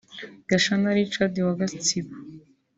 [0.49, 2.13] Gasana Richard wa Gatsibo